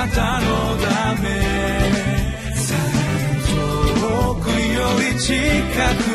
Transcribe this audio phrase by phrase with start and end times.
[0.00, 0.46] なたの
[0.78, 1.28] ため。
[4.00, 5.34] 遠くより近
[6.04, 6.09] く。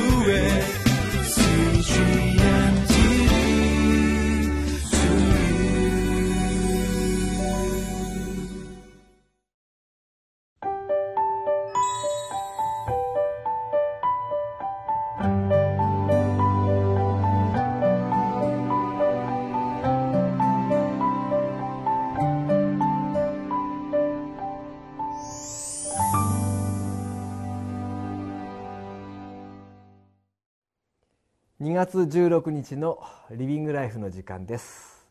[31.76, 35.06] 月16日のリビングライフの時間です。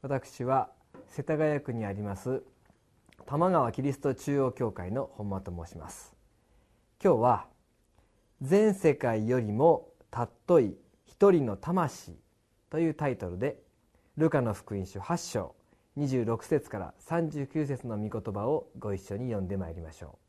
[0.00, 0.70] 私は
[1.10, 2.42] 世田谷区にあります
[3.26, 6.16] 玉川キリスト中央教会の本間と申します。
[7.04, 7.46] 今日は
[8.40, 12.16] 全世界よりも尊い一人の魂
[12.70, 13.60] というタイトルで
[14.16, 15.54] ルカの福音書8章
[15.98, 20.25] 26節から39節の御言葉をご一緒に読んでまいりましょう。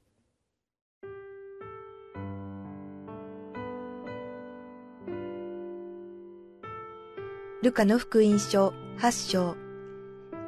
[7.63, 9.55] ルカの福音書8章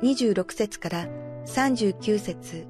[0.03, 1.07] 26節から
[1.47, 2.67] 39節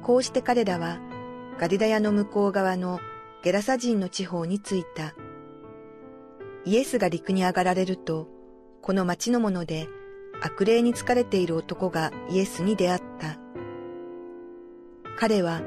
[0.00, 0.98] こうして彼らは
[1.58, 3.00] ガリラヤの向こう側の
[3.42, 5.14] ゲラサ人の地方に着いた。
[6.64, 8.28] イエスが陸に上がられると、
[8.80, 9.88] この町の者で
[10.40, 13.38] 悪霊に疲れている男がイエスに出会った。
[15.18, 15.60] 彼は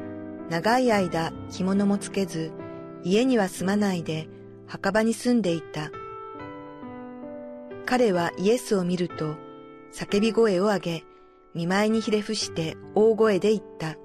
[0.49, 2.51] 長い間着物もつけず、
[3.03, 4.27] 家には住まないで
[4.65, 5.91] 墓場に住んでいた。
[7.85, 9.35] 彼はイエスを見ると、
[9.93, 11.03] 叫び声を上げ、
[11.53, 13.95] 見舞いにひれ伏して大声で言った。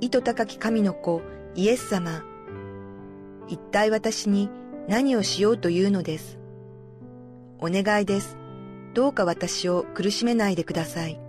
[0.00, 1.22] 糸高き神の子、
[1.54, 2.24] イエス様。
[3.46, 4.48] 一体私に
[4.88, 6.38] 何をしようというのです。
[7.60, 8.38] お願いです。
[8.94, 11.20] どうか私を苦しめないでください。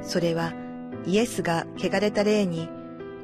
[0.00, 0.52] それは
[1.06, 2.68] イエスが汚れた霊に、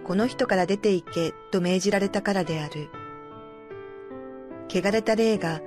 [0.05, 2.91] この人から出て行けと命じられたからである。
[4.69, 5.61] 汚れた霊が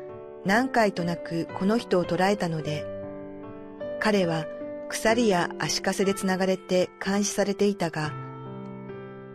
[0.45, 2.85] 何回となくこの人を捕らえたので、
[3.99, 4.45] 彼は
[4.89, 8.11] 鎖や足かせでつながれて監視されていたが、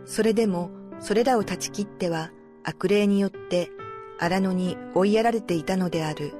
[0.05, 0.69] それでも
[0.99, 2.31] それらを断ち切っては
[2.63, 3.69] 悪霊によって
[4.19, 6.33] 荒野に追いやられていたのである。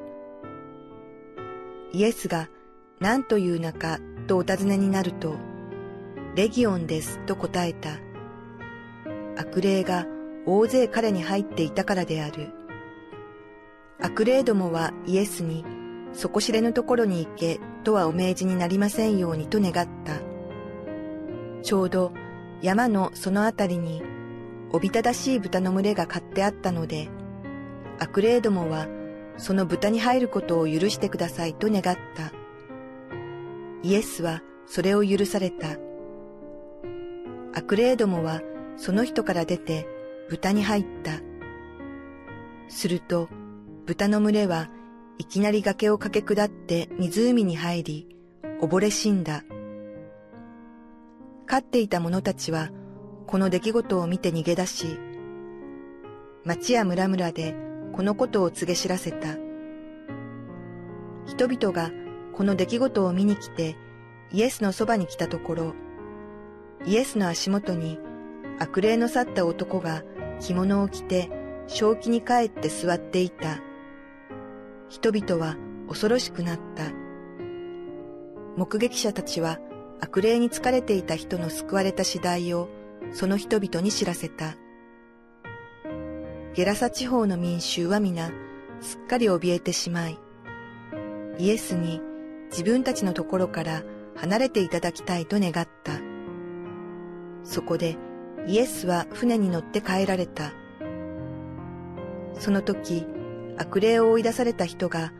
[1.93, 2.49] イエスが
[2.99, 5.35] 何という名かとお尋ねになると、
[6.35, 7.91] レギオンですと答えた。
[9.37, 10.05] 悪霊が
[10.45, 12.56] 大勢彼に入っていたからである。
[13.99, 15.65] 悪霊どもはイエスに、
[16.13, 20.19] 底知れぬところに行けとはお命じになりませんようにと願った。
[21.63, 22.13] ちょうど
[22.61, 24.03] 山のそのあたりに、
[24.71, 27.09] おびただしい豚の群れが飼ってあったので、
[27.99, 28.87] 悪霊どもは
[29.37, 32.31] その豚に入ることを許してくださいと願った。
[33.81, 35.77] イエスはそれを許された。
[37.53, 38.41] 悪霊どもは
[38.75, 39.87] その人から出て
[40.29, 41.13] 豚に入った。
[42.69, 43.29] すると
[43.87, 44.69] 豚の群れは
[45.17, 48.17] いきなり崖を駆け下って湖に入り、
[48.59, 49.45] 溺れ死んだ。
[51.45, 52.69] 飼っていた者たちは、
[53.27, 54.99] この出来事を見て逃げ出し、
[56.43, 57.55] 町や村々で
[57.93, 59.37] このことを告げ知らせた。
[61.25, 61.89] 人々が
[62.33, 63.77] この出来事を見に来て、
[64.33, 65.75] イエスのそばに来たところ、
[66.85, 67.99] イエスの足元に
[68.59, 70.03] 悪霊の去った男が
[70.41, 71.31] 着物を着て
[71.67, 73.61] 正気に帰って座っていた。
[74.89, 76.83] 人々は恐ろしくなった。
[78.55, 79.59] 目撃者たちは
[79.99, 82.69] 悪霊に疲れていた人の救われた次第を
[83.11, 84.55] その人々に知らせた。
[86.53, 88.31] ゲラサ地方の民衆は皆
[88.79, 90.17] すっかり怯えてしまい、
[91.37, 92.01] イエスに
[92.49, 93.83] 自分たちのところから
[94.15, 95.93] 離れていただきたいと願った。
[97.43, 97.97] そこで
[98.47, 100.51] イエスは船に乗って帰られた。
[102.39, 103.05] その時、
[103.57, 105.13] 悪霊を追い出された人が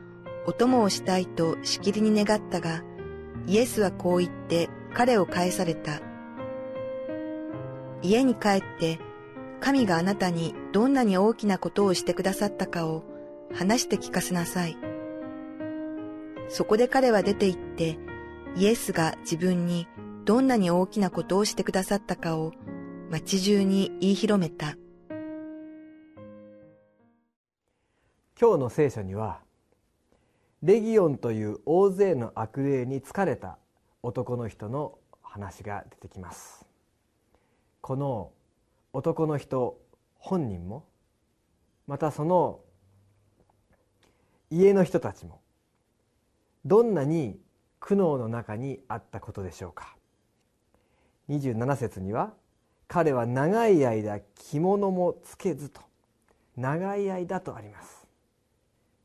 [0.46, 2.84] お供をしたいとしきりに願ったが、
[3.46, 6.02] イエスはこう言って彼を返された。
[8.02, 9.00] 家に帰って
[9.60, 13.04] 神があなたにどんなに大きなことをしてくださったかを
[13.54, 14.78] 話して聞かせなさい。
[16.50, 17.98] そこで彼は出て行って
[18.56, 19.88] イエスが自分に
[20.24, 22.54] どんなに大きなことをしてくださったかを
[23.10, 24.76] 街中に言い広めた。
[28.40, 29.40] 今日の聖書には
[30.62, 33.58] レギオンという大勢の悪霊に疲れた
[34.04, 36.64] 男の人の話が出てきます。
[37.82, 38.32] この
[38.94, 39.80] 男の人
[40.20, 40.86] 本人も
[41.88, 42.60] またその
[44.52, 45.42] 家の人たちも
[46.64, 47.40] どんなに
[47.80, 49.96] 苦悩の中にあったことでしょうか。
[51.30, 52.34] 27節には
[52.88, 55.82] 彼は長い間着物もつけずと
[56.56, 57.97] 長い間とあります。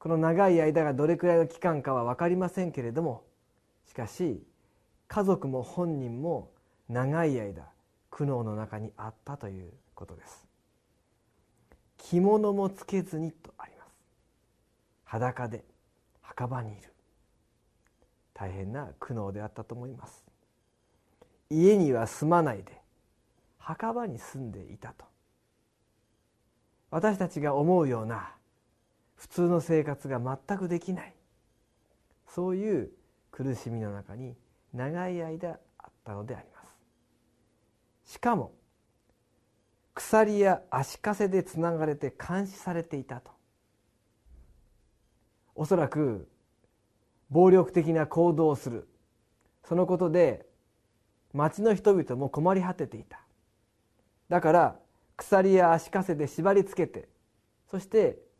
[0.02, 3.22] この長い間がどれくらいの期間かは分かりませんけれども
[3.86, 4.42] しかし
[5.06, 6.50] 家族も本人も
[6.88, 7.68] 長い間
[8.10, 10.44] 苦悩の中にあったということです。
[11.98, 13.90] 着物もつけずにとあります。
[15.04, 15.64] 裸で
[16.20, 16.92] 墓場にいる。
[18.34, 20.24] 大変な苦悩であったと思います。
[21.48, 22.72] 家には住まないで
[23.56, 25.04] 墓場に住んでいたと。
[26.90, 28.34] 私たちが思うような
[29.22, 31.14] 普通の生活が全くできない。
[32.26, 32.90] そういう
[33.30, 34.34] 苦しみの中に
[34.74, 36.60] 長い間あったのでありま
[38.04, 38.14] す。
[38.14, 38.52] しかも
[39.94, 43.30] 鎖や足かせでつながれて監視されていたと。
[45.54, 46.28] おそらく
[47.30, 48.88] 暴力的な行動をする。
[49.68, 50.46] そのことで
[51.32, 53.20] 町の人々も困り果てていた。
[54.28, 54.80] だから
[55.16, 57.08] 鎖や足かせで縛りつけて
[57.70, 58.31] そして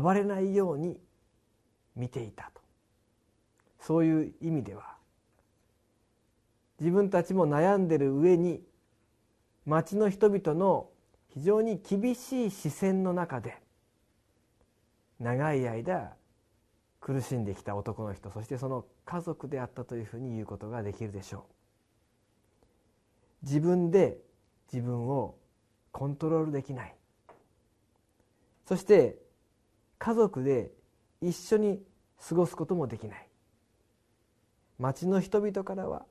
[0.00, 0.98] 暴れないように
[1.96, 2.62] 見ていたと。
[3.80, 4.96] そういう意味では
[6.78, 8.62] 自分たちも悩んでる上に
[9.66, 10.88] 町の人々の
[11.34, 13.58] 非常に厳しい視線の中で
[15.18, 16.12] 長い間
[17.00, 21.42] 苦しんできた男の人そしてその家族であったというふうに言うことができるでしょう。
[23.42, 24.18] 自分で
[24.72, 25.36] 自分を
[25.90, 26.94] コントロールできない。
[28.66, 29.21] そして
[30.02, 30.72] 家族で
[31.20, 31.80] 一緒に
[32.28, 33.28] 過ごすこともできない。
[34.80, 36.04] 町の人々からは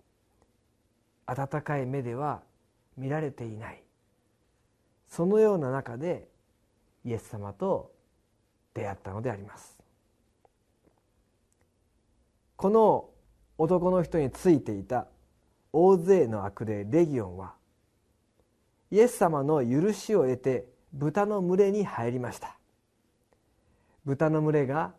[1.25, 2.41] 温かい目では
[2.97, 3.83] 見られていない。
[5.09, 6.29] そのような中で
[7.03, 7.91] イエス様と
[8.73, 9.77] 出会ったのであります。
[12.55, 13.09] この
[13.57, 15.07] 男の人についていた
[15.73, 17.55] 大勢の悪霊レギオンは
[18.89, 22.60] イエス様の許しを得て豚の群れに入りました。
[24.05, 24.93] 豚の群れが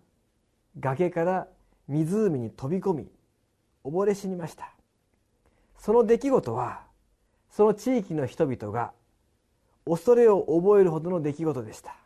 [0.78, 1.48] 崖から
[1.88, 3.08] 湖に飛び込み
[3.84, 4.72] 溺れ死にました。
[5.76, 6.82] その出来事は
[7.50, 8.92] その地域の人々が
[9.84, 11.96] 恐れを覚えるほどの出来事でした。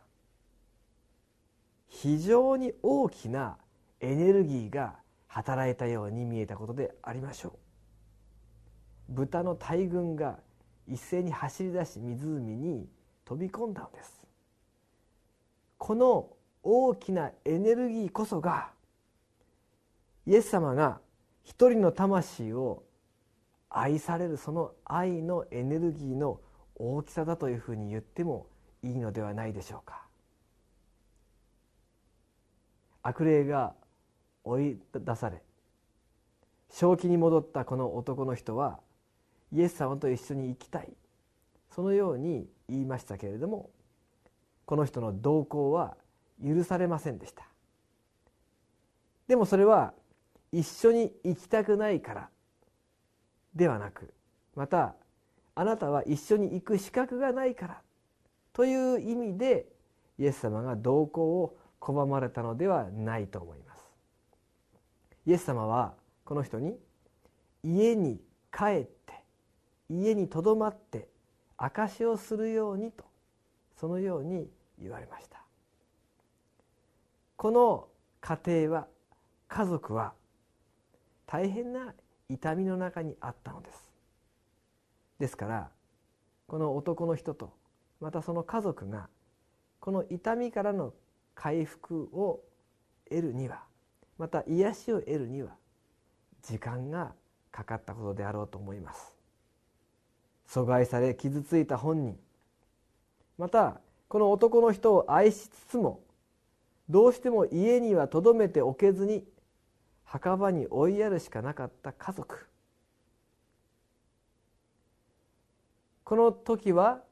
[1.87, 3.57] 非常に大きな
[3.99, 4.95] エネルギーが
[5.27, 9.13] 働いたように見えたことでありましょう。
[9.13, 10.39] 豚の大群が
[10.87, 12.87] 一斉に走り出し湖に
[13.25, 14.25] 飛び込んだのです。
[15.77, 16.29] この
[16.69, 18.71] 大きなエネルギーこそが
[20.25, 20.99] イエス様が
[21.45, 22.83] 一人の魂を
[23.69, 26.41] 愛されるその愛のエネルギーの
[26.75, 28.47] 大きさだというふうに言っても
[28.83, 30.03] いいのではないでしょうか。
[33.01, 33.73] 悪霊が
[34.43, 35.41] 追い出され
[36.69, 38.81] 正気に戻ったこの男の人は
[39.53, 40.91] イエス様と一緒に生きたい。
[41.73, 43.69] そのように言いましたけれども
[44.65, 45.95] この人の同行は
[46.45, 47.47] 許されませんでした。
[49.27, 49.93] でもそれは
[50.51, 52.29] 一緒に行きたくないから
[53.53, 54.13] ではなく
[54.55, 54.95] また
[55.55, 57.81] あなたは一緒に行く資格がないから
[58.53, 59.65] という意味で
[60.17, 63.83] イエス様が同行を拒まれたのではないと思います。
[65.25, 66.77] イエス様はこの人に
[67.63, 68.19] 家に
[68.51, 69.23] 帰って
[69.89, 71.09] 家にとどまって
[71.57, 73.03] 証しをするようにと
[73.75, 74.47] そのように
[74.79, 75.36] 言われました。
[77.37, 77.87] この
[78.19, 78.87] 家庭は
[79.47, 80.13] 家族は
[81.27, 81.93] 大変な
[82.29, 83.91] 痛みの中にあったのです。
[85.19, 85.69] ですから
[86.47, 87.53] この男の人と
[88.01, 89.07] またその家族が
[89.79, 90.93] この痛みからの
[91.35, 92.41] 回復を
[93.07, 93.63] 得るには
[94.17, 95.51] また癒しを得るには
[96.41, 97.13] 時間が
[97.51, 99.15] かかったことであろうと思います。
[100.49, 102.17] 阻害され傷ついた本人
[103.37, 106.01] またこの男の人を愛しつつも
[106.89, 109.25] どうしても家にはとどめておけずに
[110.03, 112.47] 墓場に追いやるしかなかった家族。
[116.03, 117.03] この時は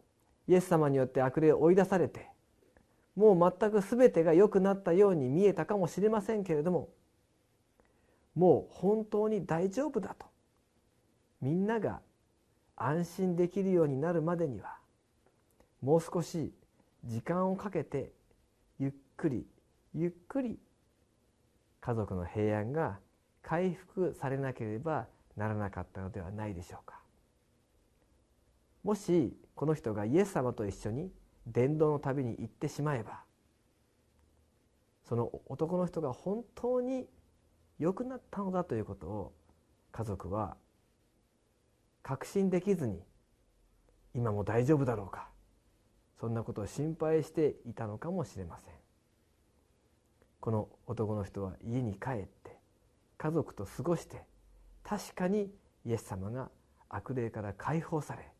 [0.48, 2.30] イエス様によって悪霊を追い出されて
[3.16, 6.90] もう全く全てが良くなったように見えたかもしれませんけれども
[8.36, 10.28] もう本当に大丈夫だと
[11.42, 12.00] みんなが
[12.78, 14.78] 安心できるようになるまでには
[15.82, 16.54] もう少し
[17.04, 18.12] 時間をかけて
[18.80, 19.46] ゆっくり
[19.98, 20.60] ゆっくり
[21.80, 23.00] 家族の平安が
[23.42, 27.00] 回復されなければならなかったのではないでしょうか。
[28.84, 31.12] もしこの人がイエス様と一緒に
[31.48, 33.24] 伝道の旅に行ってしまえば
[35.06, 37.08] その男の人が本当に
[37.80, 39.34] 良くなったのだということを
[39.92, 40.58] 家族は
[42.04, 43.00] 確信できずに
[44.14, 45.30] 今も大丈夫だろうか
[46.20, 48.85] そんなことを心配していたのかもしれません。
[50.40, 52.58] この男の人は家に帰って
[53.18, 54.24] 家族と過ごして
[54.84, 55.50] 確かに
[55.86, 56.50] イエス様が
[56.90, 58.32] 悪霊から解放され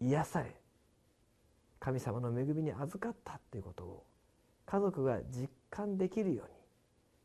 [0.00, 0.54] 癒され
[1.80, 4.04] 神様の恵みに預かったということを
[4.66, 6.52] 家族が実感できるように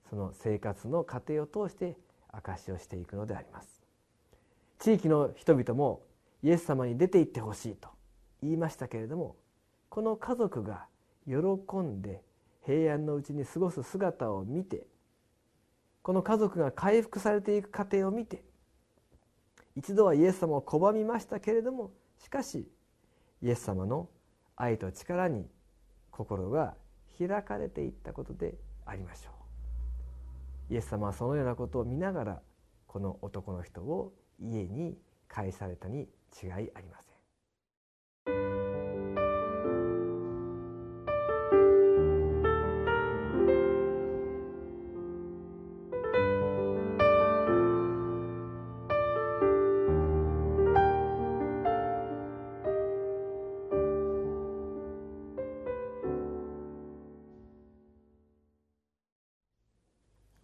[0.10, 1.96] その生活の過程を通して
[2.32, 3.82] 証しをしていくのであります。
[4.79, 6.01] 地域の人々も
[6.41, 7.89] イエス様に出て行ってほしいと
[8.41, 9.36] 言いましたけれども
[9.89, 10.86] この家族が
[11.27, 11.36] 喜
[11.77, 12.22] んで
[12.70, 14.86] 平安のうちに過ごす姿を見て
[16.04, 18.44] この家族が回復されていく過程を見て
[19.76, 21.90] 一度はイエス様を拒みましたけれども
[22.24, 22.68] しかし
[23.42, 24.08] イエス様の
[24.56, 25.48] 愛と力に
[26.12, 26.76] 心が
[27.18, 28.54] 開かれていったことで
[28.86, 29.32] ありましょ
[30.70, 30.74] う。
[30.74, 32.42] イエス様はそのようなことを見ながら
[32.86, 34.96] この男の人を家に
[35.28, 36.08] 返されたに
[36.44, 37.09] 違いありません。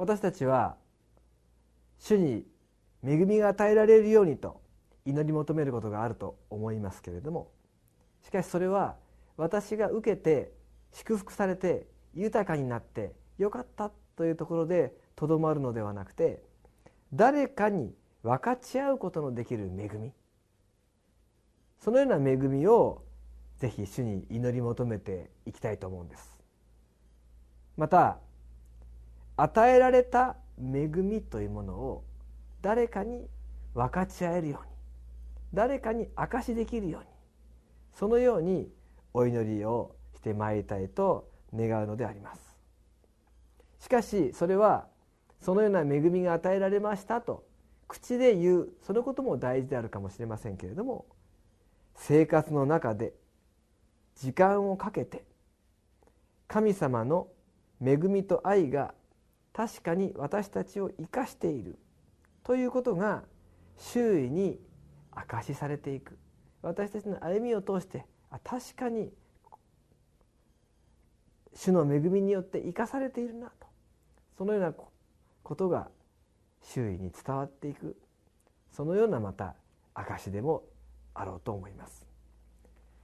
[0.06, 0.76] 私たちは
[1.98, 2.46] 主に
[3.04, 4.62] 恵みが与えられるようにと
[5.04, 7.50] 祈り求めることがあると思いますけれども
[8.24, 8.98] しかしそれは
[9.36, 10.52] 私が受けて
[10.94, 16.44] 祝福されて豊かになってよかったというところでとどまるのではなくて
[17.12, 20.12] 誰かに分かち合うことのできる恵み
[21.80, 23.02] そのような恵みを
[23.58, 26.38] ぜひ主に祈り求めていきたいと思うんです。
[27.78, 28.20] また
[29.38, 32.04] 与えられた恵みというものを
[32.62, 33.28] 誰かに
[33.74, 34.72] 分かち合えるように
[35.54, 37.08] 誰かに証しできるように
[37.94, 38.70] そのように
[39.14, 42.42] お祈りをしてまいりたいと願うのであります。
[43.80, 44.88] しかしそれは
[45.42, 47.46] そのような恵みが与えられましたと
[47.88, 51.06] 口で言うそのことも大事であるかもしれませんけれども
[51.94, 53.14] 生活の中で
[54.16, 55.24] 時間をかけて
[56.48, 57.28] 神様の
[57.80, 58.94] 恵みと愛が
[59.56, 61.80] 確かに私たちを生かしている。
[62.44, 63.24] ということが
[63.78, 64.60] 周囲に
[65.16, 66.18] 明かしされていく。
[66.62, 68.06] 私たちの歩みを通して
[68.44, 69.14] 確かに
[71.54, 73.68] 主の恵みによって生かされているなと。
[74.38, 75.90] そのようなことが
[76.62, 77.96] 周囲に伝わっていく。
[78.74, 79.56] そのようなまた
[79.94, 80.64] 証でも
[81.14, 82.06] あろうと思います。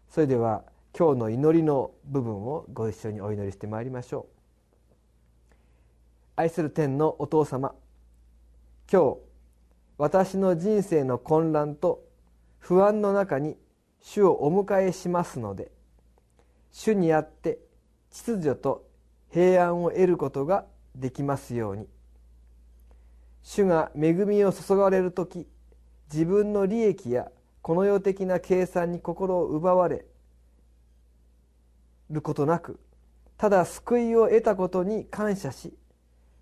[0.10, 0.66] それでは
[0.98, 4.41] 今日の祈りの部分をご一緒にお祈りしてまいりましょう。
[6.36, 7.76] 愛する天のお父様
[8.92, 9.18] 今日
[9.98, 12.04] 私の人生の混乱と
[12.60, 13.58] 不安の中に
[14.02, 15.72] 主をお迎えしますので
[16.72, 17.60] 主にあって
[18.12, 18.88] 秩序と
[19.32, 21.88] 平安を得ることができますように。
[23.44, 25.48] 主が恵みを注がれる時
[26.12, 30.06] 自分の利益やこの世的な計算に心を奪われ
[32.10, 32.80] ることなく
[33.38, 35.74] ただ救いを得たことに感謝し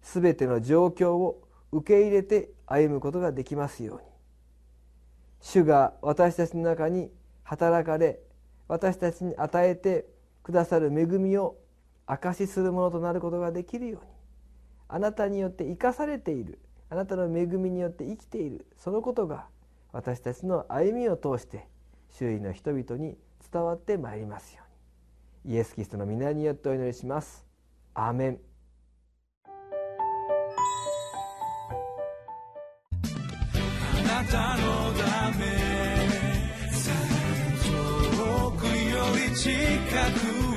[0.02, 1.42] 全ての状況を
[1.72, 4.04] 受け入れて歩むことができますように。
[5.42, 7.12] 主が私たちの中に
[7.44, 8.20] 働かれ
[8.68, 10.06] 私たちに与えて
[10.44, 11.58] くださる恵みを
[12.06, 14.12] 証しするものとなることができるように。
[14.88, 19.46] あなたによって生かされているあなたの恵みによって生きているそのことが
[19.92, 21.68] 私たちの歩みを通して
[22.10, 23.16] 周囲の人々に
[23.52, 24.64] 伝わってまいりますよ
[25.46, 25.56] うに。
[25.56, 27.46] イエス・キリストの皆によってお祈りします。
[27.94, 28.49] アーメン。
[34.26, 35.46] たのため
[37.64, 40.49] 遠くより近く。